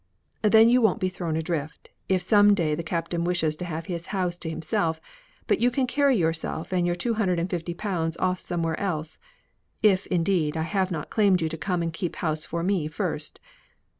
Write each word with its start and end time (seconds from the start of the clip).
Then 0.41 0.67
you 0.67 0.81
won't 0.81 0.99
be 0.99 1.09
thrown 1.09 1.35
adrift, 1.35 1.91
if 2.09 2.23
some 2.23 2.55
day 2.55 2.73
the 2.73 2.81
captain 2.81 3.23
wishes 3.23 3.55
to 3.57 3.65
have 3.65 3.85
his 3.85 4.07
house 4.07 4.35
to 4.39 4.49
himself, 4.49 4.99
but 5.45 5.59
you 5.59 5.69
can 5.69 5.85
carry 5.85 6.17
yourself 6.17 6.73
and 6.73 6.87
your 6.87 6.95
two 6.95 7.13
hundred 7.13 7.37
and 7.37 7.47
fifty 7.51 7.75
pounds 7.75 8.17
off 8.17 8.39
somewhere 8.39 8.79
else; 8.79 9.19
if, 9.83 10.07
indeed, 10.07 10.57
I 10.57 10.63
have 10.63 10.89
not 10.89 11.11
claimed 11.11 11.39
you 11.39 11.49
to 11.49 11.55
come 11.55 11.83
and 11.83 11.93
keep 11.93 12.15
house 12.15 12.47
for 12.47 12.63
me 12.63 12.87
first. 12.87 13.39